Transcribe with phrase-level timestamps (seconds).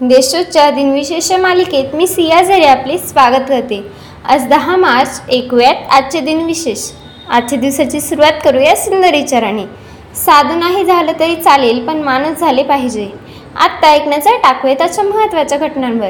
[0.00, 3.92] देशोच्या दिनविशेष मालिकेत मी सिया झरे आपले स्वागत करते.
[4.24, 6.90] आज दहा मार्च ऐकूयात आजचे दिनविशेष.
[7.30, 9.64] आजच्या दिवसाची सुरुवात करूया सुंदर विचाराने.
[10.14, 13.08] साधू नाही झालं तरी चालेल पण माणूस झाले पाहिजे.
[13.56, 16.08] आत्ता ऐकण्याचा टाकूया त्याच्या महत्त्वाच्या घटनांवर.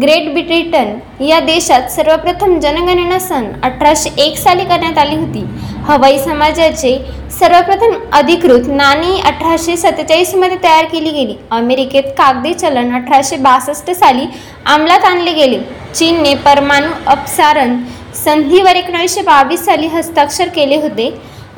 [0.00, 5.40] ग्रेट ब्रिटन या देशात सर्वप्रथम जनगणना सन अठराशे एक साली करण्यात आली होती.
[5.86, 6.96] हवाई समाजाचे
[7.38, 11.34] सर्वप्रथम अधिकृत नाणी अठराशे सत्तेचाळीसमध्ये तयार केली गेली.
[11.50, 14.26] अमेरिकेत कागदी चलन अठराशे बासष्ट साली
[14.66, 15.58] अंमलात आणले गेले.
[15.94, 17.76] चीनने परमाणु अपसारण
[18.24, 21.12] संधीवर एकोणीसशे बावीस साली हस्ताक्षर केले होते.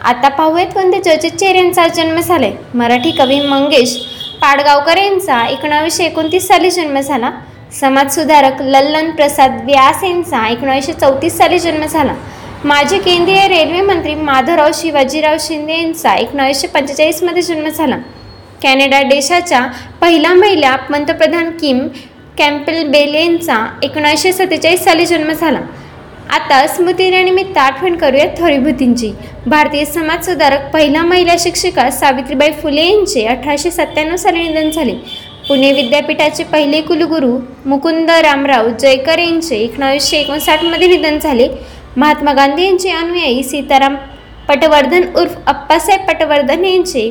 [0.05, 2.53] आता पाहूयात कोणत्या चर्चित यांचा जन्म झालाय.
[2.75, 3.97] मराठी कवी मंगेश
[4.43, 7.31] पाडगावकर यांचा एकोणावीसशे एकोणतीस साली जन्म झाला.
[7.73, 12.15] समाजसुधारक लल्लन प्रसाद व्यास यांचा एकोणीसशे चौतीस साली जन्म झाला.
[12.65, 17.97] माजी केंद्रीय रेल्वे मंत्री माधवराव शिवाजीराव शिंदे यांचा एकोणीसशे पंचेचाळीसमध्ये जन्म झाला.
[18.63, 19.61] कॅनडा देशाच्या
[20.01, 21.87] पहिल्या महिला पंतप्रधान किम
[22.39, 25.61] कॅम्पेल बेल यांचा एकोणीसशे सत्तेचाळीस साली जन्म झाला.
[26.31, 29.13] आता स्मृतीनिमित्त आठवण करूया थोरीभूतींची.
[29.47, 34.95] भारतीय समाजसुधारक पहिल्या महिला शिक्षिका सावित्रीबाई फुले यांचे अठराशे सत्त्याण्णव साली निधन झाले.
[35.49, 41.49] पुणे विद्यापीठाचे पहिले कुलगुरू मुकुंद रामराव जयकर यांचे एकोणावीसशे एकोणसाठमध्ये निधन झाले.
[41.97, 43.97] महात्मा गांधी यांचे अनुयायी सीताराम
[44.49, 47.11] पटवर्धन उर्फ अप्पासाहेब पटवर्धन यांचे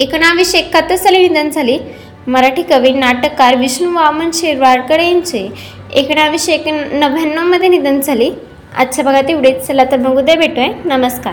[0.00, 1.78] एकोणावीसशे एकाहत्तर साली निधन झाले.
[2.26, 5.48] मराठी कवी नाटककार विष्णू वामन शिरवाडकर यांचे
[5.94, 8.30] एकोणावीसशे एक नव्याण्णवमध्ये निधन झाले.
[8.76, 9.66] आजच्या भागात एवढेच.
[9.66, 10.68] चला तर मग उद्या भेटूया.
[10.84, 11.32] नमस्कार.